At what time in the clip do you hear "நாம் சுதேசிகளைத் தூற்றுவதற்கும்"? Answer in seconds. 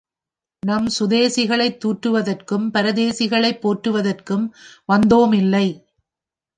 0.63-2.65